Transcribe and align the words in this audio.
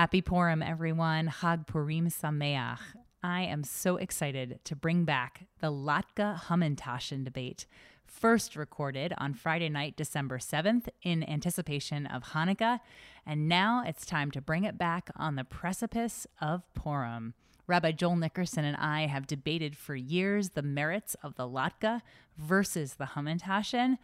Happy 0.00 0.22
Purim, 0.22 0.62
everyone. 0.62 1.26
Hag 1.26 1.66
Purim 1.66 2.08
Sameach. 2.08 2.78
I 3.22 3.42
am 3.42 3.62
so 3.62 3.98
excited 3.98 4.58
to 4.64 4.74
bring 4.74 5.04
back 5.04 5.44
the 5.60 5.70
Latke 5.70 6.40
Hamantaschen 6.44 7.22
debate, 7.22 7.66
first 8.06 8.56
recorded 8.56 9.12
on 9.18 9.34
Friday 9.34 9.68
night, 9.68 9.98
December 9.98 10.38
7th, 10.38 10.88
in 11.02 11.22
anticipation 11.28 12.06
of 12.06 12.32
Hanukkah. 12.32 12.80
And 13.26 13.46
now 13.46 13.84
it's 13.86 14.06
time 14.06 14.30
to 14.30 14.40
bring 14.40 14.64
it 14.64 14.78
back 14.78 15.10
on 15.16 15.36
the 15.36 15.44
precipice 15.44 16.26
of 16.40 16.62
Purim. 16.72 17.34
Rabbi 17.66 17.92
Joel 17.92 18.16
Nickerson 18.16 18.64
and 18.64 18.78
I 18.78 19.06
have 19.06 19.26
debated 19.26 19.76
for 19.76 19.94
years 19.94 20.52
the 20.54 20.62
merits 20.62 21.14
of 21.22 21.34
the 21.34 21.46
Latke 21.46 22.00
versus 22.38 22.94
the 22.94 23.04
Hamantaschen. 23.04 23.98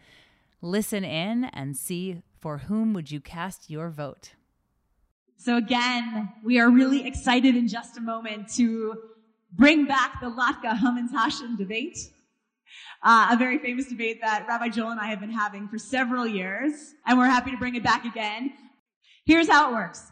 Listen 0.61 1.03
in 1.03 1.45
and 1.45 1.75
see 1.75 2.21
for 2.39 2.59
whom 2.59 2.93
would 2.93 3.09
you 3.09 3.19
cast 3.19 3.71
your 3.71 3.89
vote. 3.89 4.33
So 5.39 5.57
again, 5.57 6.29
we 6.43 6.59
are 6.59 6.71
really 6.71 7.05
excited 7.05 7.55
in 7.55 7.67
just 7.67 7.95
a 7.95 8.01
moment 8.01 8.51
to 8.55 8.95
bring 9.53 9.85
back 9.85 10.19
the 10.19 10.27
Latke 10.27 10.63
Hamantaschen 10.63 11.55
debate. 11.55 11.99
Uh, 13.03 13.29
a 13.31 13.37
very 13.37 13.59
famous 13.59 13.87
debate 13.87 14.19
that 14.21 14.45
Rabbi 14.47 14.69
Joel 14.69 14.89
and 14.89 14.99
I 14.99 15.05
have 15.05 15.19
been 15.19 15.31
having 15.31 15.67
for 15.67 15.77
several 15.77 16.25
years, 16.25 16.95
and 17.05 17.19
we're 17.19 17.27
happy 17.27 17.51
to 17.51 17.57
bring 17.57 17.75
it 17.75 17.83
back 17.83 18.03
again. 18.03 18.51
Here's 19.25 19.47
how 19.47 19.69
it 19.69 19.73
works. 19.73 20.11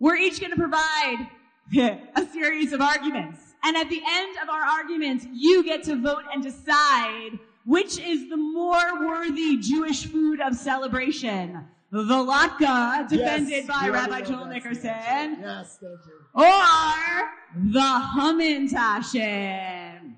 We're 0.00 0.16
each 0.16 0.40
going 0.40 0.50
to 0.50 0.58
provide 0.58 1.28
a 2.16 2.26
series 2.26 2.72
of 2.72 2.80
arguments. 2.80 3.40
And 3.62 3.76
at 3.76 3.88
the 3.88 4.02
end 4.04 4.38
of 4.42 4.48
our 4.48 4.62
arguments, 4.62 5.24
you 5.32 5.62
get 5.62 5.84
to 5.84 5.94
vote 5.94 6.24
and 6.34 6.42
decide 6.42 7.38
which 7.64 7.98
is 7.98 8.28
the 8.28 8.36
more 8.36 9.06
worthy 9.06 9.58
Jewish 9.58 10.06
food 10.06 10.40
of 10.40 10.56
celebration 10.56 11.64
the 11.90 12.02
latke, 12.02 13.08
defended 13.08 13.50
Yes, 13.50 13.66
by 13.66 13.88
Rabbi 13.88 14.20
Joel 14.22 14.46
Nickerson. 14.46 14.84
Yes, 14.84 15.78
thank 15.80 15.98
you. 16.06 16.20
or 16.34 17.30
the 17.72 17.80
Hamantaschen. 18.14 20.14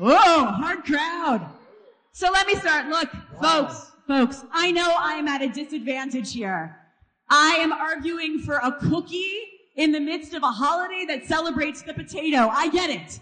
Oh, 0.00 0.44
hard 0.46 0.84
crowd. 0.84 1.48
So 2.12 2.30
let 2.32 2.46
me 2.46 2.54
start. 2.56 2.88
Look, 2.88 3.12
Wow. 3.40 3.66
folks, 3.68 3.92
folks, 4.06 4.44
I 4.52 4.70
know 4.72 4.94
I 4.98 5.14
am 5.14 5.28
at 5.28 5.42
a 5.42 5.48
disadvantage 5.48 6.32
here. 6.32 6.76
I 7.30 7.56
am 7.60 7.72
arguing 7.72 8.40
for 8.40 8.56
a 8.56 8.72
cookie 8.72 9.32
in 9.76 9.92
the 9.92 10.00
midst 10.00 10.34
of 10.34 10.42
a 10.42 10.50
holiday 10.50 11.04
that 11.06 11.26
celebrates 11.26 11.82
the 11.82 11.94
potato. 11.94 12.48
I 12.52 12.68
get 12.70 12.90
it. 12.90 13.20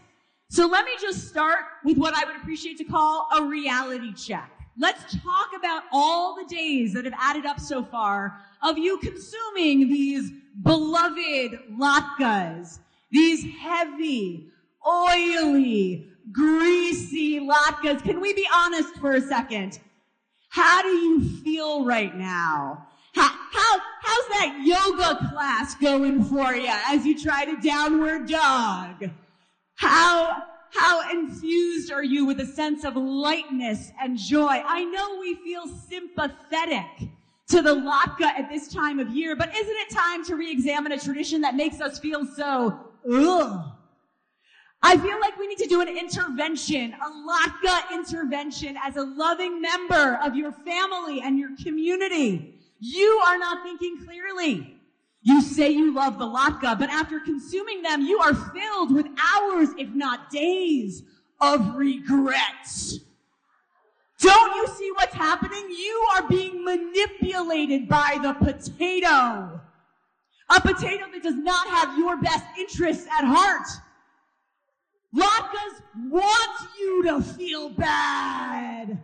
So 0.51 0.67
let 0.67 0.85
me 0.85 0.93
just 1.01 1.29
start 1.29 1.61
with 1.85 1.97
what 1.99 2.15
I 2.15 2.25
would 2.27 2.37
appreciate 2.37 2.77
to 2.79 2.85
call 2.85 3.29
a 3.37 3.43
reality 3.45 4.13
check. 4.13 4.51
Let's 4.79 5.17
talk 5.23 5.51
about 5.57 5.83
all 5.93 6.35
the 6.35 6.45
days 6.45 6.95
that 6.95 7.05
have 7.05 7.15
added 7.19 7.45
up 7.45 7.61
so 7.61 7.85
far 7.85 8.39
of 8.63 8.79
you 8.79 8.99
consuming 8.99 9.89
these 9.89 10.31
beloved 10.63 11.59
latkes, 11.79 12.79
these 13.11 13.45
heavy, 13.59 14.49
oily, 14.87 16.09
greasy 16.31 17.41
latkes. 17.41 18.03
Can 18.03 18.21
we 18.21 18.33
be 18.33 18.47
honest 18.55 18.95
for 18.97 19.13
a 19.13 19.21
second? 19.21 19.79
How 20.49 20.83
do 20.83 20.89
you 20.89 21.21
feel 21.43 21.85
right 21.85 22.15
now? 22.17 22.87
How, 23.15 23.29
how, 23.29 23.79
how's 24.03 24.29
that 24.29 24.63
yoga 24.65 25.29
class 25.31 25.75
going 25.75 26.25
for 26.25 26.55
you 26.55 26.73
as 26.87 27.05
you 27.05 27.19
try 27.19 27.45
to 27.45 27.61
downward 27.61 28.27
dog? 28.27 29.11
How, 29.75 30.45
how 30.73 31.11
infused 31.11 31.93
are 31.93 32.03
you 32.03 32.25
with 32.25 32.41
a 32.41 32.47
sense 32.47 32.85
of 32.85 32.97
lightness 32.97 33.93
and 34.01 34.17
joy? 34.17 34.63
I 34.67 34.85
know 34.85 35.19
we 35.21 35.35
feel 35.35 35.67
sympathetic 35.67 37.11
to 37.49 37.61
the 37.61 37.75
latke 37.75 38.23
at 38.23 38.49
this 38.51 38.73
time 38.73 38.99
of 38.99 39.11
year, 39.11 39.37
but 39.37 39.55
isn't 39.55 39.77
it 39.77 39.91
time 39.91 40.25
to 40.25 40.35
re-examine 40.35 40.93
a 40.93 40.99
tradition 40.99 41.43
that 41.43 41.55
makes 41.55 41.81
us 41.83 41.99
feel 41.99 42.25
so, 42.25 42.79
ugh? 43.13 43.65
I 44.85 44.97
feel 44.97 45.21
like 45.21 45.39
we 45.39 45.47
need 45.47 45.59
to 45.59 45.69
do 45.69 45.83
an 45.83 45.89
intervention, 45.89 46.95
a 46.95 47.11
latke 47.31 47.93
intervention 47.93 48.77
as 48.83 48.97
a 48.97 49.03
loving 49.03 49.61
member 49.61 50.19
of 50.25 50.35
your 50.35 50.53
family 50.53 51.21
and 51.21 51.39
your 51.39 51.51
community. 51.63 52.59
You 52.81 53.23
are 53.27 53.39
not 53.39 53.63
thinking 53.63 54.05
clearly. 54.05 54.81
You 55.23 55.41
say 55.41 55.71
you 55.71 55.95
love 55.95 56.19
the 56.19 56.27
latke, 56.27 56.79
but 56.79 56.91
after 56.91 57.21
consuming 57.21 57.83
them, 57.83 58.03
you 58.03 58.19
are 58.19 58.35
filled 58.35 58.93
with 58.93 59.07
hours, 59.33 59.69
if 59.79 59.89
not 59.91 60.31
days, 60.31 61.05
of 61.41 61.77
regrets. 61.77 62.99
Don't 64.21 64.57
you 64.57 64.67
see 64.75 64.91
what's 64.97 65.15
happening? 65.15 65.69
You 65.71 66.07
are 66.15 66.29
being 66.29 66.65
manipulated 66.65 67.89
by 67.89 68.19
the 68.23 68.35
potato. 68.35 69.61
A 70.49 70.61
potato 70.61 71.07
that 71.13 71.23
does 71.23 71.37
not 71.37 71.67
have 71.69 71.99
your 71.99 72.17
best 72.21 72.45
interests 72.59 73.07
at 73.07 73.25
heart. 73.25 73.67
Latkes 75.15 75.83
want 76.09 76.69
you 76.79 77.03
to 77.05 77.23
feel 77.23 77.71
bad. 77.71 79.01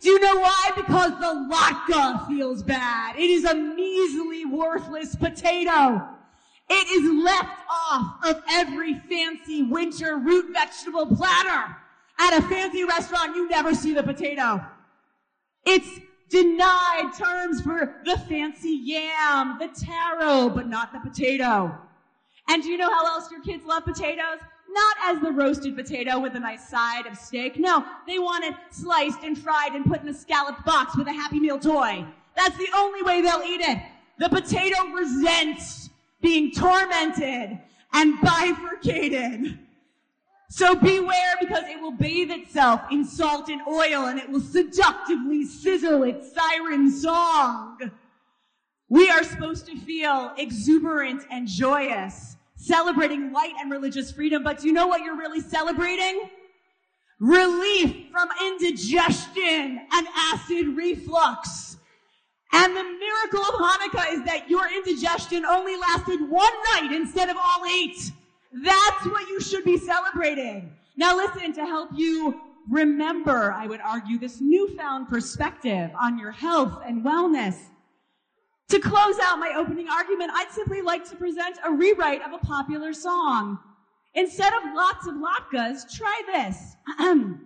Do 0.00 0.08
you 0.08 0.20
know 0.20 0.36
why? 0.40 0.70
Because 0.76 1.10
the 1.12 1.48
latke 1.52 2.26
feels 2.26 2.62
bad. 2.62 3.16
It 3.16 3.28
is 3.28 3.44
a 3.44 3.54
measly, 3.54 4.46
worthless 4.46 5.14
potato. 5.14 6.08
It 6.70 6.88
is 6.88 7.24
left 7.24 7.60
off 7.68 8.24
of 8.24 8.42
every 8.50 8.94
fancy 9.10 9.62
winter 9.62 10.16
root 10.16 10.52
vegetable 10.52 11.06
platter. 11.06 11.76
At 12.18 12.38
a 12.38 12.42
fancy 12.42 12.84
restaurant, 12.84 13.34
you 13.34 13.48
never 13.48 13.74
see 13.74 13.92
the 13.92 14.02
potato. 14.02 14.64
It's 15.66 16.00
denied 16.30 17.12
terms 17.18 17.60
for 17.60 18.00
the 18.04 18.16
fancy 18.28 18.78
yam, 18.82 19.58
the 19.58 19.68
taro, 19.68 20.48
but 20.48 20.68
not 20.68 20.92
the 20.92 21.00
potato. 21.00 21.76
And 22.48 22.62
do 22.62 22.68
you 22.68 22.78
know 22.78 22.90
how 22.90 23.06
else 23.06 23.30
your 23.30 23.42
kids 23.42 23.64
love 23.64 23.84
potatoes? 23.84 24.38
Not 24.72 24.96
as 25.02 25.22
the 25.22 25.32
roasted 25.32 25.76
potato 25.76 26.18
with 26.20 26.34
a 26.34 26.40
nice 26.40 26.68
side 26.68 27.06
of 27.06 27.16
steak. 27.16 27.58
No, 27.58 27.84
they 28.06 28.18
want 28.18 28.44
it 28.44 28.54
sliced 28.70 29.22
and 29.24 29.36
fried 29.36 29.74
and 29.74 29.84
put 29.84 30.02
in 30.02 30.08
a 30.08 30.14
scalloped 30.14 30.64
box 30.64 30.96
with 30.96 31.08
a 31.08 31.12
Happy 31.12 31.40
Meal 31.40 31.58
toy. 31.58 32.04
That's 32.36 32.56
the 32.56 32.68
only 32.76 33.02
way 33.02 33.20
they'll 33.20 33.42
eat 33.42 33.60
it. 33.60 33.78
The 34.18 34.28
potato 34.28 34.86
resents 34.88 35.90
being 36.20 36.52
tormented 36.52 37.58
and 37.92 38.20
bifurcated. 38.20 39.58
So 40.50 40.74
beware 40.74 41.36
because 41.40 41.64
it 41.64 41.80
will 41.80 41.92
bathe 41.92 42.30
itself 42.30 42.80
in 42.90 43.04
salt 43.04 43.48
and 43.48 43.60
oil 43.68 44.06
and 44.06 44.18
it 44.18 44.28
will 44.28 44.40
seductively 44.40 45.44
sizzle 45.44 46.02
its 46.02 46.32
siren 46.32 46.90
song. 46.90 47.90
We 48.88 49.08
are 49.08 49.22
supposed 49.22 49.66
to 49.66 49.78
feel 49.78 50.32
exuberant 50.36 51.22
and 51.30 51.46
joyous, 51.46 52.36
celebrating 52.60 53.32
light 53.32 53.54
and 53.58 53.70
religious 53.70 54.12
freedom, 54.12 54.42
but 54.42 54.60
do 54.60 54.66
you 54.66 54.72
know 54.72 54.86
what 54.86 55.02
you're 55.02 55.16
really 55.16 55.40
celebrating? 55.40 56.28
Relief 57.18 58.10
from 58.10 58.28
indigestion 58.44 59.80
and 59.92 60.06
acid 60.14 60.68
reflux. 60.76 61.78
And 62.52 62.76
the 62.76 62.82
miracle 62.82 63.40
of 63.40 63.54
Hanukkah 63.60 64.12
is 64.12 64.24
that 64.24 64.50
your 64.50 64.68
indigestion 64.68 65.44
only 65.44 65.76
lasted 65.76 66.20
one 66.20 66.52
night 66.74 66.90
instead 66.92 67.28
of 67.28 67.36
all 67.36 67.64
eight. 67.66 68.12
That's 68.52 69.06
what 69.06 69.28
you 69.28 69.40
should 69.40 69.64
be 69.64 69.78
celebrating. 69.78 70.72
Now 70.96 71.16
listen, 71.16 71.52
to 71.54 71.64
help 71.64 71.90
you 71.94 72.40
remember, 72.68 73.52
I 73.52 73.66
would 73.66 73.80
argue, 73.80 74.18
this 74.18 74.40
newfound 74.40 75.08
perspective 75.08 75.90
on 76.00 76.18
your 76.18 76.32
health 76.32 76.82
and 76.84 77.04
wellness. 77.04 77.56
To 78.70 78.78
close 78.78 79.18
out 79.24 79.40
my 79.40 79.52
opening 79.56 79.88
argument, 79.88 80.30
I'd 80.32 80.52
simply 80.52 80.80
like 80.80 81.08
to 81.10 81.16
present 81.16 81.58
a 81.66 81.72
rewrite 81.72 82.22
of 82.22 82.32
a 82.32 82.38
popular 82.38 82.92
song. 82.92 83.58
Instead 84.14 84.52
of 84.52 84.62
lots 84.76 85.08
of 85.08 85.14
latkes, 85.14 85.92
try 85.92 86.22
this. 86.32 86.76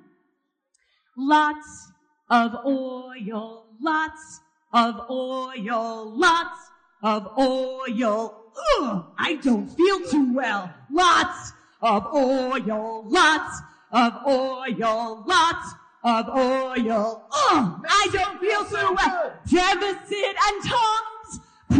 lots 1.16 1.92
of 2.28 2.54
oil, 2.66 3.64
lots 3.80 4.40
of 4.74 5.00
oil, 5.08 6.12
lots 6.14 6.58
of 7.02 7.26
oil. 7.38 8.42
Ugh, 8.80 9.06
I 9.16 9.36
don't 9.42 9.66
feel 9.66 10.00
too 10.06 10.34
well. 10.34 10.70
Lots 10.90 11.52
of 11.80 12.06
oil, 12.14 13.08
lots 13.08 13.62
of 13.92 14.12
oil, 14.26 15.24
lots 15.26 15.74
of 16.04 16.28
oil. 16.28 17.24
Ugh, 17.32 17.82
I 17.88 18.08
don't 18.12 18.38
feel 18.40 18.64
so 18.66 18.92
well. 18.92 19.32
Prevacid 19.48 20.34
and 20.46 20.62
Tums, 20.62 21.13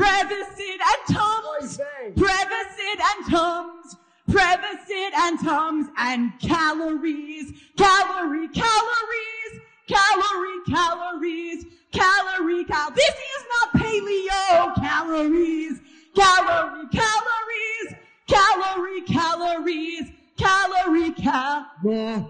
Prevacid 0.04 0.80
and 0.90 1.16
Tums, 1.16 1.80
Prevacid 2.14 3.00
and 3.00 3.26
Tums, 3.30 3.96
Prevacid 4.28 5.12
and 5.14 5.40
Tums, 5.40 5.86
and 5.96 6.32
calories, 6.40 7.52
calorie, 7.78 8.48
calories, 8.48 9.60
calorie, 9.88 10.60
calories, 10.68 11.64
calorie, 11.92 12.64
cal. 12.64 12.90
This 12.90 13.08
is 13.08 13.44
not 13.52 13.72
paleo. 13.82 14.74
Calories, 14.74 15.80
calorie, 16.14 16.88
calories, 16.92 17.94
calorie, 18.26 19.02
calories, 19.02 20.12
calorie, 20.36 21.12
calories. 21.12 22.24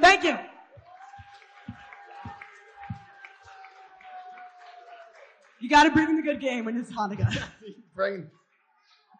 Thank 0.00 0.24
you. 0.24 0.38
You 5.64 5.70
got 5.70 5.84
to 5.84 5.90
bring 5.90 6.10
in 6.10 6.16
the 6.16 6.22
good 6.22 6.42
game 6.42 6.66
when 6.66 6.76
it's 6.76 6.92
Hanukkah. 6.92 7.42
bring. 7.96 8.28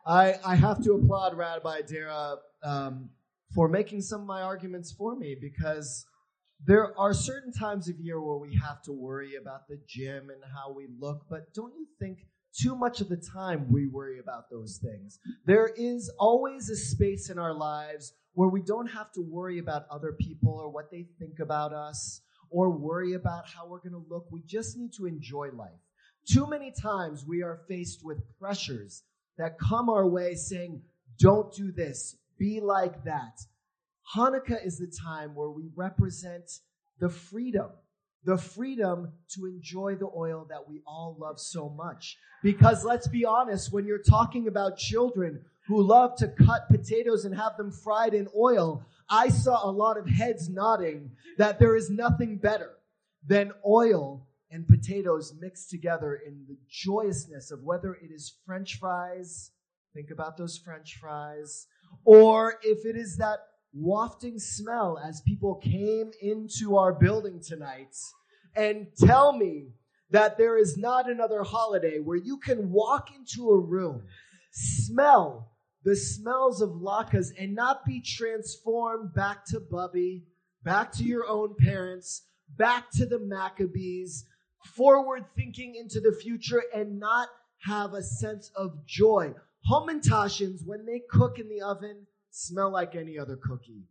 I 0.06 0.35
I 0.44 0.56
have 0.56 0.85
to 0.85 0.93
applaud 0.93 1.38
Rabbi 1.38 1.81
Dara 1.88 2.37
um, 2.62 3.08
for 3.55 3.67
making 3.67 4.02
some 4.02 4.20
of 4.20 4.26
my 4.26 4.43
arguments 4.43 4.93
for 4.93 5.17
me 5.17 5.35
because 5.41 6.05
there 6.67 6.93
are 7.00 7.14
certain 7.14 7.50
times 7.50 7.88
of 7.88 7.99
year 7.99 8.20
where 8.20 8.37
we 8.37 8.55
have 8.62 8.82
to 8.82 8.93
worry 8.93 9.37
about 9.37 9.69
the 9.69 9.81
gym 9.88 10.29
and 10.29 10.43
how 10.55 10.70
we 10.70 10.87
look, 11.00 11.23
but 11.31 11.55
don't 11.55 11.73
you 11.79 11.87
think 11.99 12.19
too 12.52 12.76
much 12.76 13.00
of 13.00 13.08
the 13.08 13.17
time 13.17 13.73
we 13.73 13.87
worry 13.87 14.19
about 14.19 14.50
those 14.50 14.79
things? 14.82 15.20
There 15.46 15.70
is 15.79 16.12
always 16.19 16.69
a 16.69 16.76
space 16.76 17.31
in 17.31 17.38
our 17.38 17.55
lives 17.55 18.12
where 18.35 18.50
we 18.50 18.61
don't 18.61 18.88
have 18.88 19.11
to 19.12 19.23
worry 19.23 19.61
about 19.61 19.87
other 19.91 20.12
people 20.12 20.52
or 20.52 20.69
what 20.69 20.91
they 20.91 21.06
think 21.19 21.38
about 21.41 21.73
us 21.73 22.20
or 22.50 22.69
worry 22.69 23.14
about 23.14 23.49
how 23.49 23.67
we're 23.67 23.79
going 23.79 23.93
to 23.93 24.05
look. 24.11 24.26
We 24.31 24.43
just 24.43 24.76
need 24.76 24.93
to 24.99 25.06
enjoy 25.06 25.49
life. 25.55 25.81
Too 26.26 26.47
many 26.47 26.73
times 26.73 27.25
we 27.26 27.43
are 27.43 27.61
faced 27.69 28.05
with 28.05 28.23
pressures 28.38 29.03
that 29.37 29.59
come 29.59 29.88
our 29.88 30.06
way 30.06 30.35
saying, 30.35 30.82
don't 31.19 31.53
do 31.55 31.71
this, 31.71 32.17
be 32.38 32.61
like 32.61 33.05
that. 33.05 33.41
Hanukkah 34.17 34.65
is 34.65 34.79
the 34.79 34.93
time 35.03 35.35
where 35.35 35.50
we 35.50 35.69
represent 35.75 36.61
the 36.99 37.09
freedom, 37.09 37.71
the 38.25 38.38
freedom 38.38 39.12
to 39.35 39.47
enjoy 39.47 39.97
the 39.97 40.11
oil 40.17 40.47
that 40.49 40.69
we 40.69 40.82
all 40.87 41.17
love 41.19 41.38
so 41.38 41.69
much. 41.69 42.17
Because 42.43 42.85
let's 42.85 43.09
be 43.09 43.25
honest, 43.25 43.73
when 43.73 43.87
you're 43.87 43.99
talking 43.99 44.49
about 44.49 44.79
children 44.79 45.44
who 45.67 45.82
love 45.82 46.17
to 46.17 46.29
cut 46.29 46.69
potatoes 46.69 47.25
and 47.25 47.35
have 47.35 47.56
them 47.56 47.70
fried 47.70 48.15
in 48.15 48.29
oil, 48.37 48.85
I 49.09 49.29
saw 49.29 49.69
a 49.69 49.70
lot 49.70 49.99
of 49.99 50.09
heads 50.09 50.49
nodding 50.49 51.11
that 51.38 51.59
there 51.59 51.77
is 51.77 51.91
nothing 51.91 52.38
better 52.38 52.70
than 53.27 53.53
oil 53.67 54.27
and 54.55 54.69
potatoes 54.69 55.35
mixed 55.41 55.69
together 55.69 56.21
in 56.25 56.45
the 56.47 56.56
joyousness 56.71 57.51
of 57.51 57.65
whether 57.65 57.95
it 57.95 58.12
is 58.15 58.39
french 58.47 58.79
fries, 58.79 59.51
think 59.93 60.11
about 60.12 60.37
those 60.37 60.56
french 60.56 60.97
fries, 61.01 61.67
or 62.05 62.55
if 62.62 62.87
it 62.87 62.97
is 62.97 63.17
that 63.17 63.41
wafting 63.73 64.39
smell 64.39 64.97
as 65.05 65.21
people 65.23 65.56
came 65.56 66.12
into 66.23 66.77
our 66.77 66.93
building 66.93 67.41
tonight. 67.45 67.97
And 68.55 68.87
tell 68.97 69.37
me 69.37 69.71
that 70.11 70.39
there 70.39 70.56
is 70.56 70.79
not 70.79 71.11
another 71.11 71.43
holiday 71.43 71.99
where 71.99 72.17
you 72.17 72.39
can 72.39 72.71
walk 72.71 73.09
into 73.12 73.51
a 73.51 73.59
room, 73.59 74.05
smell 74.53 75.51
the 75.83 75.97
smells 75.97 76.62
of 76.62 76.71
latkes 76.71 77.31
and 77.37 77.56
not 77.56 77.85
be 77.85 78.01
transformed 78.01 79.12
back 79.15 79.45
to 79.47 79.59
Bubby, 79.59 80.23
back 80.62 80.93
to 80.93 81.03
your 81.03 81.27
own 81.27 81.56
parents, 81.59 82.23
back 82.56 82.91
to 82.93 83.05
the 83.05 83.19
Maccabees, 83.19 84.25
forward 84.65 85.25
thinking 85.37 85.75
into 85.77 86.01
the 86.01 86.17
future 86.21 86.63
and 86.75 86.99
not 86.99 87.29
have 87.67 87.95
a 87.95 88.03
sense 88.03 88.51
of 88.57 88.85
joy. 88.87 89.33
Hamantaschens, 89.71 90.67
when 90.67 90.85
they 90.85 91.03
cook 91.11 91.39
in 91.39 91.49
the 91.49 91.63
oven, 91.63 92.07
smell 92.31 92.71
like 92.71 92.95
any 92.95 93.19
other 93.19 93.37
cookie. 93.37 93.85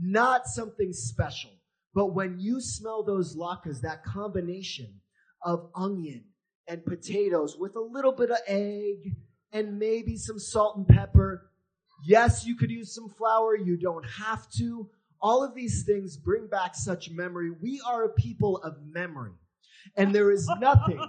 Not 0.00 0.46
something 0.46 0.92
special. 0.92 1.50
But 1.94 2.14
when 2.14 2.38
you 2.38 2.60
smell 2.60 3.02
those 3.02 3.36
latkes, 3.36 3.80
that 3.80 4.04
combination 4.04 5.00
of 5.42 5.70
onion 5.74 6.24
and 6.68 6.84
potatoes 6.84 7.56
with 7.58 7.74
a 7.76 7.80
little 7.80 8.12
bit 8.12 8.30
of 8.30 8.38
egg 8.46 9.16
and 9.52 9.78
maybe 9.78 10.16
some 10.16 10.38
salt 10.38 10.76
and 10.76 10.86
pepper. 10.86 11.50
Yes, 12.04 12.44
you 12.44 12.56
could 12.56 12.70
use 12.70 12.94
some 12.94 13.08
flour. 13.08 13.56
You 13.56 13.76
don't 13.78 14.04
have 14.04 14.50
to. 14.58 14.90
All 15.20 15.42
of 15.42 15.54
these 15.54 15.84
things 15.84 16.16
bring 16.16 16.46
back 16.46 16.74
such 16.74 17.10
memory. 17.10 17.50
We 17.50 17.80
are 17.86 18.04
a 18.04 18.10
people 18.10 18.58
of 18.58 18.76
memory. 18.84 19.32
And 19.96 20.14
there 20.14 20.30
is 20.30 20.48
nothing 20.60 21.00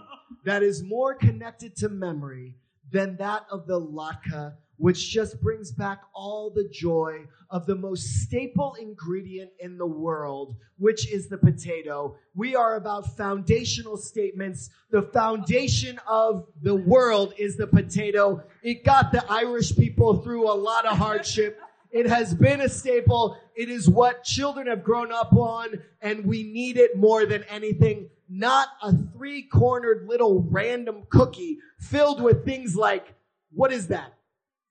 that 0.46 0.64
is 0.64 0.84
more 0.84 1.16
connected 1.16 1.76
to 1.78 1.90
memory 1.90 2.56
than 2.92 3.18
that 3.18 3.46
of 3.52 3.68
the 3.68 3.80
latke 3.80 4.54
which 4.78 5.10
just 5.10 5.42
brings 5.42 5.72
back 5.72 6.02
all 6.14 6.52
the 6.52 6.68
joy 6.72 7.26
of 7.50 7.66
the 7.66 7.76
most 7.76 8.22
staple 8.22 8.76
ingredient 8.80 9.52
in 9.60 9.78
the 9.78 9.86
world, 9.86 10.56
which 10.78 11.12
is 11.12 11.28
the 11.28 11.38
potato. 11.38 12.16
We 12.36 12.56
are 12.56 12.76
about 12.76 13.18
foundational 13.18 13.98
statements. 13.98 14.70
The 14.92 15.02
foundation 15.02 16.00
of 16.08 16.46
the 16.62 16.76
world 16.76 17.34
is 17.38 17.58
the 17.58 17.68
potato. 17.68 18.44
It 18.62 18.84
got 18.84 19.12
the 19.12 19.26
Irish 19.32 19.76
people 19.76 20.22
through 20.22 20.50
a 20.50 20.54
lot 20.54 20.86
of 20.86 20.98
hardship. 20.98 21.60
It 21.92 22.08
has 22.08 22.34
been 22.34 22.62
a 22.62 22.70
staple. 22.70 23.38
It 23.56 23.70
is 23.70 23.90
what 23.90 24.24
children 24.24 24.68
have 24.68 24.84
grown 24.84 25.12
up 25.12 25.34
on, 25.34 25.82
and 26.02 26.26
we 26.26 26.44
need 26.44 26.78
it 26.78 26.98
more 26.98 27.26
than 27.26 27.44
anything. 27.46 28.10
Not 28.30 28.68
a 28.82 28.94
three 29.16 29.44
cornered 29.44 30.08
little 30.08 30.46
random 30.50 31.08
cookie 31.10 31.60
filled 31.80 32.22
with 32.22 32.44
things 32.44 32.76
like, 32.76 33.16
what 33.52 33.72
is 33.72 33.88
that? 33.88 34.18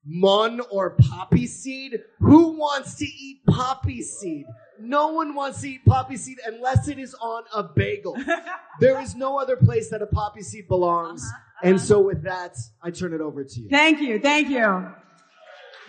mun 0.06 0.60
or 0.70 0.90
poppy 0.90 1.46
seed. 1.46 2.00
Who 2.20 2.56
wants 2.56 2.94
to 2.96 3.04
eat 3.04 3.44
poppy 3.46 4.02
seed? 4.02 4.46
No 4.78 5.08
one 5.08 5.34
wants 5.34 5.60
to 5.62 5.70
eat 5.70 5.84
poppy 5.84 6.16
seed 6.16 6.38
unless 6.46 6.88
it 6.88 6.98
is 6.98 7.14
on 7.14 7.42
a 7.54 7.62
bagel. 7.62 8.16
there 8.80 9.00
is 9.00 9.14
no 9.14 9.38
other 9.38 9.56
place 9.56 9.90
that 9.90 10.02
a 10.02 10.06
poppy 10.06 10.42
seed 10.42 10.68
belongs. 10.68 11.22
Uh-huh, 11.22 11.36
uh-huh. 11.36 11.68
And 11.70 11.80
so 11.80 12.00
with 12.00 12.22
that, 12.22 12.56
I 12.82 12.90
turn 12.90 13.12
it 13.12 13.20
over 13.20 13.42
to 13.42 13.60
you. 13.60 13.68
Thank 13.68 14.00
you. 14.00 14.20
Thank 14.20 14.48
you. 14.48 14.92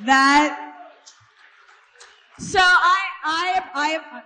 That, 0.06 0.67
so 2.40 2.60
I, 2.60 3.00
I, 3.24 3.62
I, 3.74 4.24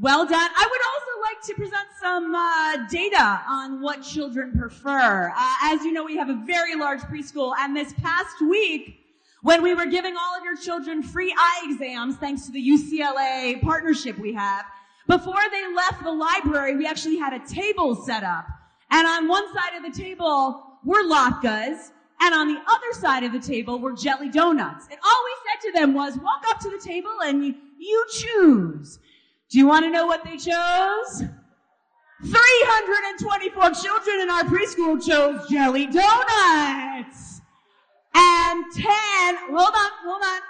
well 0.00 0.24
done. 0.24 0.50
I 0.56 0.68
would 0.70 0.80
also 0.92 1.20
like 1.22 1.42
to 1.46 1.54
present 1.54 1.88
some 2.00 2.34
uh, 2.34 2.88
data 2.88 3.42
on 3.48 3.82
what 3.82 4.02
children 4.02 4.52
prefer. 4.58 5.32
Uh, 5.36 5.54
as 5.62 5.82
you 5.84 5.92
know, 5.92 6.04
we 6.04 6.16
have 6.16 6.30
a 6.30 6.40
very 6.46 6.74
large 6.74 7.00
preschool, 7.00 7.54
and 7.58 7.76
this 7.76 7.92
past 7.94 8.40
week, 8.40 8.96
when 9.42 9.62
we 9.62 9.74
were 9.74 9.86
giving 9.86 10.16
all 10.16 10.36
of 10.36 10.44
your 10.44 10.56
children 10.56 11.02
free 11.02 11.34
eye 11.36 11.66
exams, 11.70 12.16
thanks 12.16 12.46
to 12.46 12.52
the 12.52 12.66
UCLA 12.66 13.60
partnership 13.62 14.18
we 14.18 14.32
have, 14.34 14.64
before 15.06 15.42
they 15.50 15.74
left 15.74 16.02
the 16.04 16.12
library, 16.12 16.76
we 16.76 16.86
actually 16.86 17.16
had 17.16 17.32
a 17.32 17.46
table 17.46 17.94
set 17.94 18.22
up. 18.22 18.46
And 18.90 19.06
on 19.06 19.28
one 19.28 19.52
side 19.54 19.76
of 19.76 19.82
the 19.82 19.98
table 19.98 20.62
were 20.84 21.02
latkes, 21.02 21.90
and 22.20 22.34
on 22.34 22.48
the 22.48 22.60
other 22.60 22.92
side 22.92 23.24
of 23.24 23.32
the 23.32 23.40
table 23.40 23.78
were 23.78 23.92
jelly 23.92 24.28
donuts. 24.28 24.86
And 24.90 24.98
all 25.02 25.24
we 25.24 25.32
said 25.46 25.60
to 25.68 25.72
them 25.72 25.94
was, 25.94 26.16
walk 26.18 26.44
up 26.48 26.60
to 26.60 26.70
the 26.70 26.78
table 26.78 27.10
and 27.24 27.44
you, 27.44 27.54
you 27.78 28.06
choose. 28.10 28.98
Do 29.48 29.58
you 29.58 29.66
want 29.66 29.84
to 29.84 29.90
know 29.90 30.06
what 30.06 30.22
they 30.24 30.36
chose? 30.36 31.24
324 32.22 33.70
children 33.70 34.20
in 34.20 34.30
our 34.30 34.44
preschool 34.44 35.02
chose 35.04 35.48
jelly 35.48 35.86
donuts. 35.86 37.40
And 38.14 38.64
10, 38.74 38.84
hold 39.48 39.74
on, 39.74 39.90
hold 40.04 40.22
on. 40.22 40.40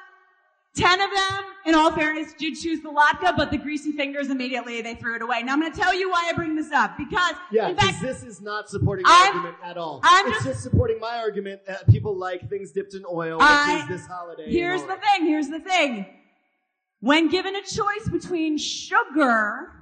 10 0.80 1.00
of 1.00 1.10
them, 1.10 1.44
in 1.66 1.74
all 1.74 1.92
fairness, 1.92 2.32
did 2.32 2.54
choose 2.54 2.80
the 2.80 2.88
latke, 2.88 3.36
but 3.36 3.50
the 3.50 3.58
greasy 3.58 3.92
fingers 3.92 4.30
immediately 4.30 4.80
they 4.80 4.94
threw 4.94 5.16
it 5.16 5.22
away. 5.22 5.42
Now 5.42 5.52
I'm 5.52 5.60
going 5.60 5.72
to 5.72 5.78
tell 5.78 5.94
you 5.94 6.08
why 6.10 6.26
I 6.28 6.32
bring 6.32 6.56
this 6.56 6.72
up 6.72 6.96
because 6.96 7.34
yeah, 7.52 7.68
in 7.68 7.76
fact, 7.76 8.00
this 8.00 8.22
is 8.22 8.40
not 8.40 8.70
supporting 8.70 9.04
my 9.04 9.28
I'm, 9.28 9.36
argument 9.36 9.56
at 9.62 9.76
all. 9.76 10.00
I'm 10.02 10.26
it's 10.28 10.36
just, 10.36 10.46
just, 10.46 10.62
supporting 10.62 10.98
my 10.98 11.18
argument 11.18 11.66
that 11.66 11.86
people 11.88 12.16
like 12.16 12.48
things 12.48 12.72
dipped 12.72 12.94
in 12.94 13.04
oil, 13.04 13.38
which 13.38 13.46
I, 13.46 13.82
is 13.82 13.88
this 13.88 14.06
holiday. 14.06 14.50
Here's 14.50 14.82
the 14.82 14.96
thing. 14.96 15.26
Here's 15.26 15.48
the 15.48 15.60
thing. 15.60 16.06
When 17.00 17.28
given 17.28 17.56
a 17.56 17.62
choice 17.62 18.08
between 18.10 18.56
sugar 18.56 19.72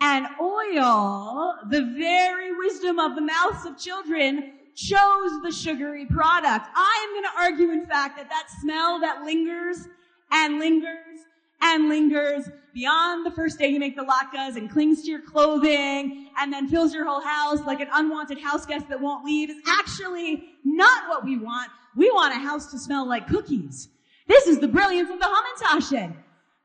and 0.00 0.26
oil, 0.40 1.54
the 1.70 1.94
very 1.98 2.54
wisdom 2.56 2.98
of 2.98 3.14
the 3.14 3.22
mouths 3.22 3.64
of 3.64 3.78
children 3.78 4.52
chose 4.74 5.42
the 5.42 5.50
sugary 5.50 6.04
product. 6.04 6.68
I 6.74 7.06
am 7.06 7.14
going 7.14 7.24
to 7.24 7.40
argue, 7.40 7.80
in 7.80 7.86
fact, 7.86 8.18
that 8.18 8.28
that 8.28 8.48
smell 8.60 9.00
that 9.00 9.22
lingers 9.22 9.88
and 10.30 10.58
lingers 10.58 11.20
and 11.62 11.88
lingers 11.88 12.48
beyond 12.74 13.24
the 13.24 13.30
first 13.30 13.58
day 13.58 13.68
you 13.68 13.78
make 13.78 13.96
the 13.96 14.04
latkes 14.04 14.56
and 14.56 14.70
clings 14.70 15.02
to 15.02 15.10
your 15.10 15.22
clothing 15.22 16.28
and 16.38 16.52
then 16.52 16.68
fills 16.68 16.92
your 16.92 17.06
whole 17.06 17.22
house 17.22 17.60
like 17.66 17.80
an 17.80 17.88
unwanted 17.94 18.38
house 18.38 18.66
guest 18.66 18.88
that 18.88 19.00
won't 19.00 19.24
leave 19.24 19.48
is 19.48 19.56
actually 19.66 20.44
not 20.64 21.08
what 21.08 21.24
we 21.24 21.38
want. 21.38 21.70
We 21.96 22.10
want 22.10 22.34
a 22.34 22.38
house 22.38 22.70
to 22.72 22.78
smell 22.78 23.08
like 23.08 23.26
cookies. 23.28 23.88
This 24.28 24.46
is 24.46 24.58
the 24.58 24.68
brilliance 24.68 25.08
of 25.10 25.18
the 25.18 25.24
Hamantaschen. 25.24 26.14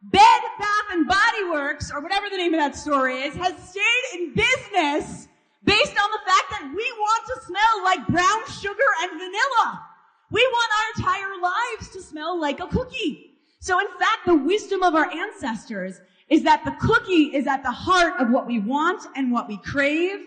Bed, 0.03 0.41
Bath, 0.57 0.87
and 0.91 1.07
Body 1.07 1.49
Works, 1.51 1.91
or 1.91 2.01
whatever 2.01 2.27
the 2.29 2.37
name 2.37 2.55
of 2.55 2.59
that 2.59 2.75
store 2.75 3.07
is, 3.07 3.35
has 3.35 3.53
stayed 3.69 4.19
in 4.19 4.33
business 4.33 5.27
based 5.63 5.95
on 5.95 6.09
the 6.11 6.19
fact 6.25 6.49
that 6.49 6.73
we 6.75 6.91
want 6.97 7.25
to 7.27 7.45
smell 7.45 7.83
like 7.83 8.07
brown 8.07 8.45
sugar 8.59 8.89
and 9.03 9.11
vanilla. 9.11 9.85
We 10.31 10.41
want 10.41 10.71
our 10.73 11.03
entire 11.03 11.41
lives 11.41 11.89
to 11.89 12.01
smell 12.01 12.39
like 12.39 12.59
a 12.59 12.67
cookie. 12.67 13.30
So 13.61 13.79
in 13.79 13.87
fact, 13.99 14.25
the 14.25 14.35
wisdom 14.35 14.81
of 14.81 14.95
our 14.95 15.09
ancestors 15.11 16.01
is 16.29 16.41
that 16.43 16.65
the 16.65 16.71
cookie 16.71 17.35
is 17.35 17.45
at 17.45 17.61
the 17.61 17.71
heart 17.71 18.19
of 18.19 18.31
what 18.31 18.47
we 18.47 18.57
want 18.57 19.05
and 19.15 19.31
what 19.31 19.47
we 19.47 19.57
crave. 19.57 20.19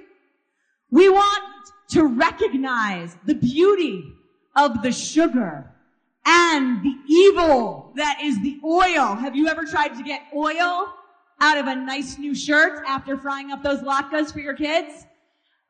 We 0.92 1.08
want 1.08 1.42
to 1.90 2.06
recognize 2.06 3.16
the 3.26 3.34
beauty 3.34 4.04
of 4.54 4.82
the 4.82 4.92
sugar 4.92 5.68
and 6.24 6.80
the 6.84 6.94
evil 7.08 7.92
that 7.96 8.20
is 8.22 8.40
the 8.40 8.60
oil. 8.64 9.16
Have 9.16 9.34
you 9.34 9.48
ever 9.48 9.64
tried 9.64 9.96
to 9.96 10.04
get 10.04 10.22
oil 10.34 10.94
out 11.40 11.58
of 11.58 11.66
a 11.66 11.74
nice 11.74 12.18
new 12.18 12.36
shirt 12.36 12.84
after 12.86 13.16
frying 13.16 13.50
up 13.50 13.64
those 13.64 13.80
latkes 13.80 14.32
for 14.32 14.38
your 14.38 14.54
kids? 14.54 15.06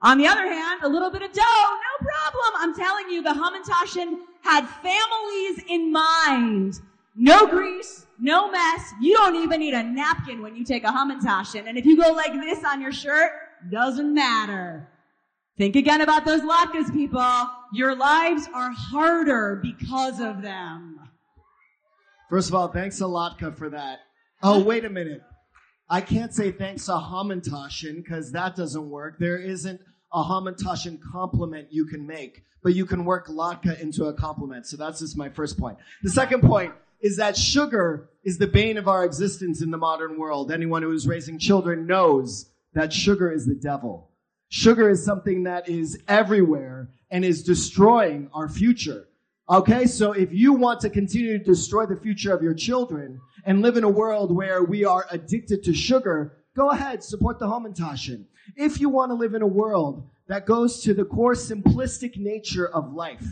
On 0.03 0.19
the 0.19 0.27
other 0.27 0.47
hand, 0.47 0.83
a 0.83 0.89
little 0.89 1.11
bit 1.11 1.23
of 1.23 1.33
dough, 1.33 1.41
no 1.43 2.07
problem. 2.07 2.53
I'm 2.59 2.75
telling 2.75 3.09
you, 3.09 3.23
the 3.23 3.31
Hamantashen 3.31 4.19
had 4.43 4.69
families 4.69 5.65
in 5.67 5.91
mind. 5.91 6.81
No 7.17 7.47
grease, 7.47 8.07
no 8.19 8.51
mess. 8.51 8.93
You 9.01 9.15
don't 9.15 9.37
even 9.37 9.61
need 9.61 9.75
a 9.75 9.83
napkin 9.83 10.43
when 10.43 10.57
you 10.57 10.65
take 10.65 10.85
a 10.85 10.89
Hamantashen. 10.89 11.69
And 11.69 11.79
if 11.79 11.87
you 11.87 12.01
go 12.01 12.13
like 12.13 12.33
this 12.33 12.65
on 12.65 12.81
your 12.81 12.93
shirt, 12.93 13.31
doesn't 13.71 14.13
matter. 14.13 14.89
Think 15.57 15.77
again 15.77 16.01
about 16.01 16.25
those 16.25 16.41
latkes, 16.41 16.93
people. 16.93 17.49
Your 17.73 17.95
lives 17.95 18.49
are 18.53 18.73
harder 18.73 19.61
because 19.63 20.21
of 20.21 20.43
them. 20.43 20.99
First 22.29 22.49
of 22.49 22.57
all, 22.57 22.69
thanks 22.69 23.01
a 23.01 23.05
latke 23.05 23.57
for 23.57 23.71
that. 23.71 24.01
Oh, 24.43 24.63
wait 24.63 24.85
a 24.85 24.91
minute. 24.91 25.23
I 25.89 26.01
can't 26.01 26.35
say 26.35 26.51
thanks 26.51 26.89
a 26.89 26.93
Hamantashen 26.93 27.97
because 27.97 28.33
that 28.33 28.57
doesn't 28.57 28.91
work. 28.91 29.19
There 29.21 29.39
isn't 29.39 29.81
a 30.13 30.25
Hamantashen 30.25 30.99
compliment 31.13 31.69
you 31.71 31.87
can 31.87 32.07
make, 32.07 32.43
but 32.63 32.75
you 32.75 32.87
can 32.87 33.05
work 33.05 33.29
latke 33.29 33.79
into 33.81 34.07
a 34.07 34.13
compliment. 34.15 34.67
So 34.67 34.77
that's 34.77 35.01
just 35.01 35.17
my 35.17 35.29
first 35.29 35.59
point. 35.59 35.79
The 36.03 36.11
second 36.11 36.43
point 36.43 36.73
is 37.05 37.19
that 37.19 37.37
sugar 37.37 38.09
is 38.25 38.39
the 38.39 38.47
bane 38.47 38.79
of 38.79 38.89
our 38.89 39.05
existence 39.05 39.61
in 39.61 39.71
the 39.71 39.77
modern 39.77 40.19
world. 40.19 40.51
Anyone 40.51 40.83
who 40.83 40.91
is 40.91 41.07
raising 41.07 41.39
children 41.39 41.87
knows 41.87 42.51
that 42.73 42.95
sugar 42.95 43.31
is 43.31 43.45
the 43.45 43.55
devil. 43.55 44.11
Sugar 44.49 44.89
is 44.89 45.05
something 45.05 45.43
that 45.43 45.69
is 45.69 46.03
everywhere 46.09 46.89
and 47.11 47.23
is 47.23 47.43
destroying 47.43 48.31
our 48.33 48.49
future. 48.49 49.07
Okay, 49.51 49.85
so 49.85 50.13
if 50.13 50.33
you 50.33 50.55
want 50.55 50.81
to 50.81 50.89
continue 50.89 51.37
to 51.37 51.45
destroy 51.45 51.85
the 51.85 52.01
future 52.01 52.33
of 52.33 52.43
your 52.43 52.55
children 52.55 53.21
and 53.45 53.61
live 53.61 53.77
in 53.77 53.85
a 53.85 53.89
world 53.89 54.35
where 54.35 54.65
we 54.65 54.87
are 54.87 55.05
addicted 55.11 55.63
to 55.65 55.75
sugar, 55.75 56.39
go 56.57 56.71
ahead, 56.71 57.05
support 57.05 57.39
the 57.39 57.47
Hamantashen. 57.47 58.25
If 58.57 58.81
you 58.81 58.89
want 58.89 59.11
to 59.11 59.15
live 59.15 59.35
in 59.35 59.43
a 59.43 59.47
world 59.47 60.09
that 60.29 60.47
goes 60.47 60.81
to 60.85 60.95
the 60.95 61.05
core 61.05 61.35
simplistic 61.35 62.17
nature 62.17 62.67
of 62.67 62.95
life, 62.95 63.27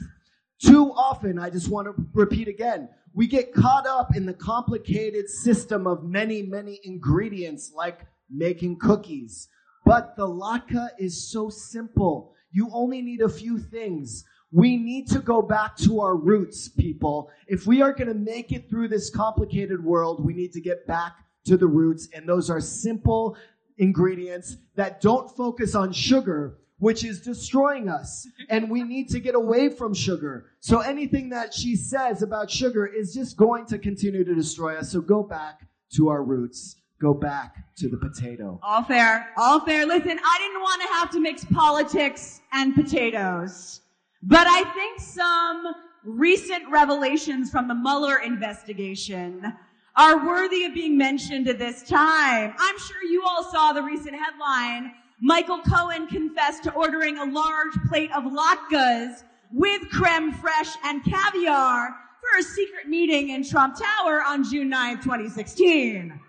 too 0.64 0.92
often, 0.92 1.38
I 1.38 1.50
just 1.50 1.69
want 1.69 1.87
to 1.87 1.95
repeat 2.14 2.49
again, 2.49 2.88
we 3.14 3.26
get 3.26 3.52
caught 3.52 3.87
up 3.87 4.16
in 4.16 4.26
the 4.26 4.35
complicated 4.35 5.28
system 5.28 5.87
of 5.87 6.04
many, 6.04 6.42
many 6.42 6.81
ingredients 6.85 7.73
like 7.75 8.07
making 8.31 8.78
cookies. 8.78 9.49
But 9.85 10.16
the 10.16 10.26
latke 10.26 10.88
is 10.99 11.31
so 11.31 11.50
simple. 11.50 12.35
You 12.50 12.71
only 12.73 13.02
need 13.02 13.21
a 13.21 13.28
few 13.28 13.59
things. 13.59 14.25
We 14.50 14.76
need 14.76 15.09
to 15.09 15.19
go 15.19 15.42
back 15.42 15.76
to 15.78 16.00
our 16.00 16.16
roots, 16.16 16.69
people. 16.69 17.31
If 17.49 17.66
we 17.66 17.83
are 17.83 17.92
going 17.92 18.09
to 18.09 18.14
make 18.14 18.52
it 18.52 18.69
through 18.69 18.88
this 18.88 19.11
complicated 19.11 19.83
world, 19.83 20.25
we 20.25 20.35
need 20.35 20.52
to 20.52 20.61
get 20.61 20.87
back 20.87 21.16
to 21.47 21.57
the 21.57 21.66
roots. 21.66 22.09
And 22.14 22.28
those 22.28 22.50
are 22.50 22.61
simple 22.61 23.37
ingredients 23.78 24.59
that 24.76 25.00
don't 25.00 25.35
focus 25.35 25.75
on 25.75 25.92
sugar, 25.92 26.59
which 26.83 27.05
is 27.05 27.21
destroying 27.21 27.89
us. 27.89 28.27
And 28.49 28.69
we 28.69 28.83
need 28.83 29.09
to 29.11 29.21
get 29.21 29.37
away 29.37 29.69
from 29.69 29.95
sugar. 29.95 30.47
So 30.59 30.81
anything 30.81 31.29
that 31.29 31.55
she 31.55 31.77
says 31.77 32.23
about 32.23 32.51
sugar 32.51 32.87
is 32.87 33.15
just 33.15 33.37
going 33.37 33.67
to 33.67 33.79
continue 33.79 34.25
to 34.25 34.35
destroy 34.35 34.77
us. 34.77 34.91
So 34.91 35.01
go 35.01 35.23
back 35.23 35.61
to 35.95 36.09
our 36.09 36.25
roots. 36.25 36.75
Go 37.01 37.15
back 37.15 37.55
to 37.77 37.89
the 37.89 37.97
potato. 37.97 38.59
All 38.65 38.83
fair. 38.83 39.29
All 39.37 39.61
fair. 39.61 39.87
Listen, 39.87 40.19
I 40.25 40.39
didn't 40.39 40.61
want 40.61 40.83
to 40.83 40.89
have 40.89 41.11
to 41.12 41.21
mix 41.21 41.45
politics 41.45 42.41
and 42.53 42.75
potatoes. 42.75 43.83
But 44.21 44.49
I 44.49 44.65
think 44.75 44.99
some 44.99 45.65
recent 46.05 46.69
revelations 46.69 47.49
from 47.49 47.69
the 47.69 47.77
Mueller 47.77 48.19
investigation 48.19 49.53
are 49.95 50.27
worthy 50.27 50.65
of 50.65 50.75
being 50.75 50.99
mentioned 50.99 51.47
at 51.47 51.61
this 51.61 51.85
time. 51.85 52.55
I'm 52.59 52.79
sure 52.81 53.05
you 53.05 53.23
all 53.25 53.45
saw 53.45 53.73
the 53.73 53.83
recent 53.85 54.17
headline 54.17 54.95
Michael 55.25 55.61
Cohen 55.61 56.09
confessed 56.09 56.64
to 56.64 56.73
ordering 56.73 57.17
a 57.17 57.25
large 57.25 57.75
plate 57.88 58.11
of 58.11 58.25
latkes 58.25 59.23
with 59.52 59.88
creme 59.88 60.33
fraiche 60.33 60.75
and 60.83 61.05
caviar 61.05 61.95
for 62.21 62.41
a 62.41 62.43
secret 62.43 62.88
meeting 62.88 63.29
in 63.29 63.47
Trump 63.47 63.76
Tower 63.79 64.25
on 64.26 64.43
June 64.43 64.69
9, 64.69 64.97
2016. 64.97 66.21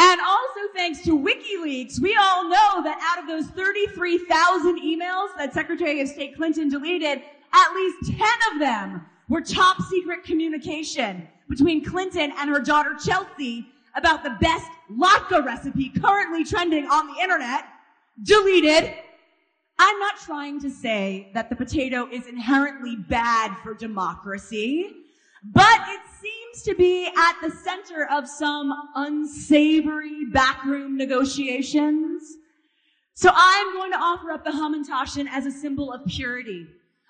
And 0.00 0.20
also 0.20 0.60
thanks 0.74 1.00
to 1.02 1.16
WikiLeaks, 1.16 2.00
we 2.00 2.16
all 2.20 2.42
know 2.42 2.82
that 2.82 2.98
out 3.00 3.22
of 3.22 3.28
those 3.28 3.46
33,000 3.52 4.80
emails 4.80 5.28
that 5.36 5.54
Secretary 5.54 6.00
of 6.00 6.08
State 6.08 6.36
Clinton 6.36 6.68
deleted, 6.68 7.22
at 7.52 7.74
least 7.76 8.18
10 8.18 8.28
of 8.52 8.58
them 8.58 9.06
were 9.28 9.40
top 9.40 9.80
secret 9.82 10.24
communication 10.24 11.28
between 11.48 11.84
Clinton 11.84 12.32
and 12.36 12.50
her 12.50 12.60
daughter 12.60 12.96
Chelsea 13.00 13.68
about 13.94 14.24
the 14.24 14.36
best 14.40 14.66
latke 14.90 15.44
recipe 15.44 15.90
currently 15.90 16.44
trending 16.44 16.84
on 16.86 17.06
the 17.06 17.22
internet 17.22 17.64
deleted. 18.22 18.94
I'm 19.78 19.98
not 20.00 20.16
trying 20.18 20.60
to 20.60 20.70
say 20.70 21.30
that 21.34 21.50
the 21.50 21.56
potato 21.56 22.08
is 22.10 22.26
inherently 22.26 22.96
bad 22.96 23.56
for 23.62 23.74
democracy, 23.74 24.90
but 25.44 25.80
it 25.88 26.00
seems 26.20 26.62
to 26.64 26.74
be 26.74 27.06
at 27.06 27.36
the 27.40 27.50
center 27.50 28.08
of 28.10 28.28
some 28.28 28.72
unsavory 28.96 30.24
backroom 30.32 30.96
negotiations. 30.96 32.22
So 33.14 33.30
I'm 33.32 33.74
going 33.74 33.92
to 33.92 33.98
offer 33.98 34.32
up 34.32 34.44
the 34.44 34.50
Hamantashen 34.50 35.28
as 35.30 35.46
a 35.46 35.52
symbol 35.52 35.92
of 35.92 36.04
purity, 36.06 36.66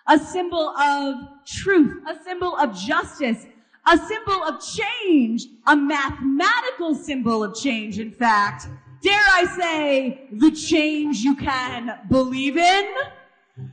a 0.07 0.19
symbol 0.19 0.69
of 0.71 1.17
truth, 1.47 2.03
a 2.07 2.23
symbol 2.23 2.57
of 2.57 2.77
justice, 2.77 3.47
a 3.87 3.97
symbol 3.97 4.43
of 4.45 4.63
change, 4.63 5.47
a 5.67 5.77
mathematical 5.77 6.95
symbol 6.95 7.43
of 7.43 7.55
change, 7.55 7.99
in 7.99 8.11
fact, 8.11 8.69
dare 9.03 9.21
I 9.33 9.57
say, 9.59 10.29
the 10.33 10.51
change 10.51 11.19
you 11.19 11.37
can 11.37 11.99
believe 12.09 12.57
in, 12.57 12.95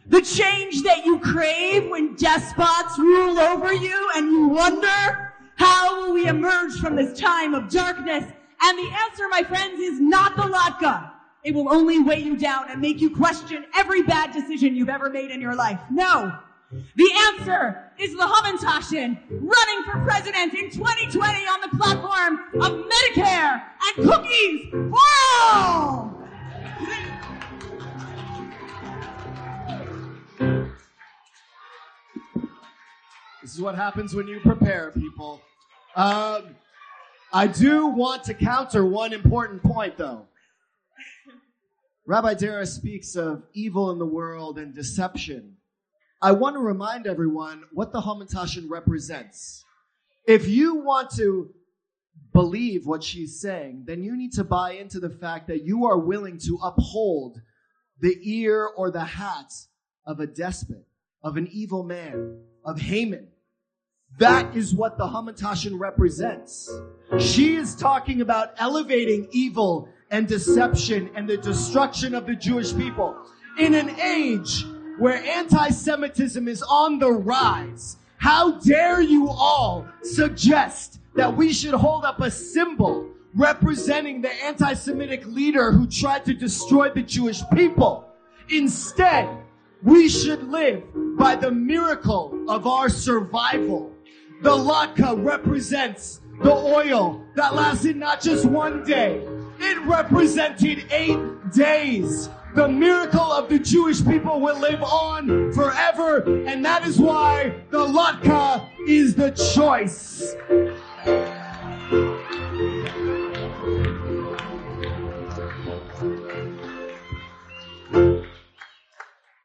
the 0.08 0.22
change 0.22 0.82
that 0.84 1.06
you 1.06 1.20
crave 1.20 1.90
when 1.90 2.16
despots 2.16 2.98
rule 2.98 3.38
over 3.40 3.74
you 3.74 4.10
and 4.16 4.32
you 4.32 4.48
wonder, 4.48 5.34
how 5.56 6.02
will 6.02 6.14
we 6.14 6.28
emerge 6.28 6.80
from 6.80 6.96
this 6.96 7.20
time 7.20 7.54
of 7.54 7.70
darkness? 7.70 8.24
And 8.62 8.78
the 8.80 8.96
answer, 9.04 9.28
my 9.30 9.44
friends, 9.44 9.80
is 9.80 10.00
not 10.00 10.36
the 10.36 10.44
latke. 10.44 11.12
It 11.44 11.54
will 11.54 11.70
only 11.70 12.00
weigh 12.00 12.24
you 12.24 12.36
down 12.36 12.72
and 12.72 12.82
make 12.82 13.00
you 13.00 13.16
question 13.16 13.66
every 13.76 14.02
bad 14.02 14.34
decision 14.34 14.76
you've 14.76 14.90
ever 14.90 15.10
made 15.10 15.30
in 15.30 15.40
your 15.40 15.56
life. 15.56 15.80
No. 15.92 16.40
The 16.72 17.12
answer 17.28 17.92
is 18.00 18.12
the 18.14 18.24
Hamantashen 18.24 19.20
running 19.30 19.84
for 19.86 20.04
president 20.04 20.54
in 20.54 20.72
2020 20.72 21.46
on 21.46 21.62
the 21.62 21.78
platform 21.78 22.40
of 22.62 22.86
Medicare 22.86 23.62
and 23.98 24.10
cookies 24.10 24.70
for 24.72 25.00
all. 25.42 26.12
This 33.42 33.54
is 33.54 33.62
what 33.62 33.76
happens 33.76 34.16
when 34.16 34.28
you 34.28 34.40
prepare, 34.40 34.92
people. 34.92 35.40
Um, 35.96 36.56
I 37.32 37.46
do 37.46 37.88
want 37.88 38.24
to 38.24 38.34
counter 38.34 38.84
one 38.84 39.14
important 39.14 39.62
point, 39.62 39.98
though. 39.98 40.26
Rabbi 42.08 42.34
Dara 42.34 42.66
speaks 42.66 43.16
of 43.16 43.44
evil 43.54 43.92
in 43.92 44.00
the 44.00 44.06
world 44.06 44.58
and 44.58 44.74
deception. 44.74 45.55
I 46.22 46.32
want 46.32 46.56
to 46.56 46.60
remind 46.60 47.08
everyone 47.08 47.64
what 47.72 47.92
the 47.92 48.02
Hamantashen 48.02 48.70
represents. 48.70 49.64
If 50.28 50.48
you 50.48 50.76
want 50.76 51.12
to 51.18 51.54
believe 52.34 52.86
what 52.86 53.04
she's 53.04 53.40
saying, 53.40 53.84
then 53.86 54.04
you 54.04 54.16
need 54.16 54.34
to 54.34 54.44
buy 54.44 54.74
into 54.74 55.00
the 55.00 55.10
fact 55.10 55.48
that 55.48 55.64
you 55.64 55.86
are 55.86 55.98
willing 55.98 56.38
to 56.40 56.58
uphold 56.64 57.42
the 58.00 58.18
ear 58.24 58.66
or 58.66 58.92
the 58.92 59.04
hat 59.04 59.52
of 60.06 60.20
a 60.20 60.28
despot, 60.28 60.86
of 61.24 61.38
an 61.38 61.48
evil 61.52 61.84
man, 61.84 62.40
of 62.64 62.80
Haman. 62.80 63.28
That 64.18 64.56
is 64.56 64.74
what 64.74 64.98
the 64.98 65.06
Hamantashen 65.08 65.80
represents. 65.80 66.72
She 67.20 67.56
is 67.56 67.76
talking 67.76 68.22
about 68.22 68.54
elevating 68.58 69.28
evil 69.32 69.90
and 70.10 70.28
deception 70.28 71.10
and 71.16 71.28
the 71.28 71.38
destruction 71.38 72.16
of 72.16 72.26
the 72.26 72.36
Jewish 72.36 72.76
people 72.76 73.16
in 73.60 73.74
an 73.74 73.90
age 74.00 74.66
where 74.98 75.24
anti-Semitism 75.24 76.48
is 76.48 76.64
on 76.64 77.00
the 77.00 77.12
rise. 77.12 77.98
How 78.18 78.60
dare 78.60 79.02
you 79.02 79.30
all 79.30 79.88
suggest 80.04 81.00
that 81.16 81.36
we 81.36 81.54
should 81.54 81.74
hold 81.74 82.06
up 82.06 82.22
a 82.22 82.32
symbol 82.32 83.10
representing 83.36 84.22
the 84.22 84.32
anti-Semitic 84.44 85.26
leader 85.26 85.72
who 85.72 85.88
tried 85.88 86.26
to 86.26 86.34
destroy 86.34 86.90
the 86.90 87.04
Jewish 87.04 87.42
people? 87.54 88.08
Instead, 88.50 89.30
we 89.84 90.10
should 90.10 90.50
live 90.50 90.84
by 91.18 91.36
the 91.36 91.52
miracle 91.52 92.46
of 92.48 92.66
our 92.66 92.90
survival. 92.90 93.92
The 94.42 94.52
latke 94.52 95.24
represents 95.24 96.22
the 96.42 96.54
oil 96.54 97.24
that 97.36 97.56
lasted 97.56 97.96
not 97.96 98.22
just 98.22 98.46
one 98.46 98.84
day, 98.84 99.26
it 99.60 99.80
represented 99.84 100.86
eight 100.92 101.20
days. 101.54 102.30
The 102.56 102.70
miracle 102.70 103.20
of 103.20 103.50
the 103.50 103.60
Jewish 103.60 104.02
people 104.06 104.40
will 104.40 104.58
live 104.58 104.82
on 104.82 105.52
forever, 105.52 106.20
and 106.48 106.64
that 106.64 106.88
is 106.88 106.98
why 106.98 107.54
the 107.70 107.80
latke 107.86 108.70
is 108.88 109.14
the 109.14 109.32
choice. 109.32 110.34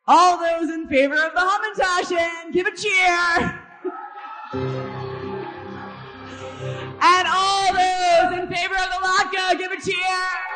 All 0.07 0.38
those 0.38 0.71
in 0.71 0.87
favor 0.88 1.14
of 1.14 1.33
the 1.35 1.40
Hamantaschen, 1.40 2.52
give 2.52 2.69
a 2.69 2.76
cheer. 2.76 3.61
and 7.02 7.29
all 7.29 7.73
those 7.73 8.38
in 8.38 8.49
favor 8.49 8.75
of 8.75 8.88
the 8.90 9.00
Latke, 9.02 9.59
give 9.59 9.73
a 9.73 9.81
cheer. 9.81 10.50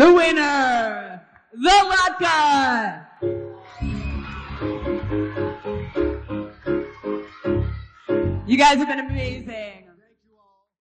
The 0.00 0.14
winner, 0.14 1.20
the 1.52 1.68
Latke. 1.68 3.04
You 8.46 8.56
guys 8.56 8.78
have 8.78 8.88
been 8.88 9.00
amazing. 9.00 9.59